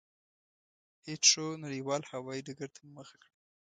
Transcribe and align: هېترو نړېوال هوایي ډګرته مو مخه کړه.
هېترو 1.07 1.47
نړېوال 1.63 2.01
هوایي 2.11 2.41
ډګرته 2.47 2.79
مو 2.85 2.91
مخه 2.97 3.15
کړه. 3.23 3.31